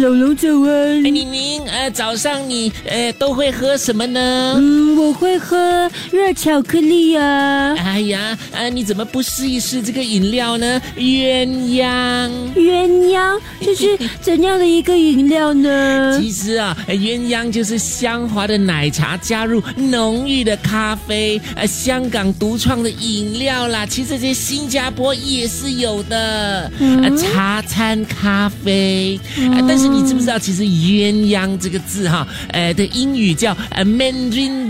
[0.00, 1.10] 老龙早安哎，。
[1.10, 4.54] 宁宁，呃，早上你呃都会喝什么呢？
[4.56, 10.80] 嗯，我会喝热巧克力啊，哎呀，啊，你怎么不试一试这个饮料呢？
[10.96, 12.30] 鸳鸯。
[12.54, 16.18] 鸳鸯，这是怎样的一个饮料呢？
[16.22, 23.84] 其实啊，呃鸳鸯就是香滑的奶茶加入浓郁的咖啡，呃，香港独创的饮料啦。
[23.86, 29.18] 其实这些新加坡也是有的，呃，茶餐咖啡。
[29.36, 34.68] 呃，但是你知不知道，其实鸳鸯这个字哈，呃的英语叫呃 Mandarin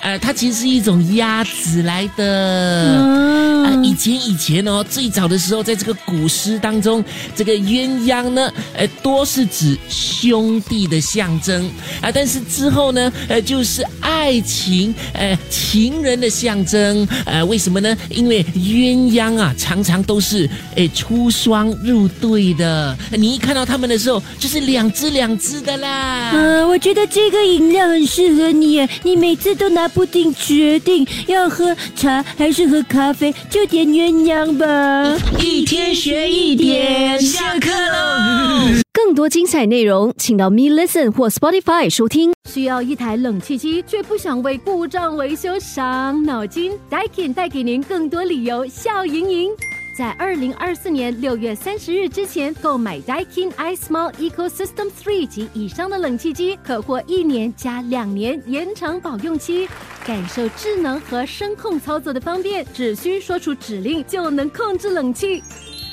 [0.00, 3.49] 呃，它其实是一种鸭子来的。
[3.64, 11.68] 啊，嗯以前以前哦，最早的时候，在这个古诗当中，这个鸳鸯呢，呃，多是指兄弟的象征
[12.00, 17.06] 啊，但是之后呢，呃，就是爱情，呃，情人的象征。
[17.24, 17.96] 呃，为什么呢？
[18.08, 22.96] 因为鸳鸯啊，常常都是诶出双入对的。
[23.12, 26.30] 你一看到他们的时候，就是两只两只的啦。
[26.34, 35.16] 嗯，我觉得这个饮料很适合你耶，你每次都拿不定决定要喝茶还是喝咖啡，就点鸳鸯吧。
[35.40, 38.80] 一天学一点，下课喽。
[38.92, 42.32] 更多精彩内容，请到 Me Listen 或 Spotify 收听。
[42.48, 49.50] 需要一台冷气机，却不想为故障维修伤脑筋？Daikin 带给您更多理由笑盈盈。
[49.98, 59.68] 在二零二四年六月三十日之前购买 Daikin iSmall Ecosystem Three 及以上的冷气机，可获一年加两年延长保用期，
[60.06, 65.42] 感受智能和声控操作的方便，只需说出指令就能控制冷气。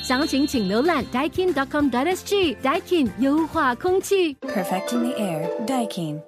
[0.02, 2.56] 详情请浏览 Daikin.com.sg。
[2.62, 4.34] Daikin 优化空气。
[4.36, 6.20] Perfecting the air, Daikin.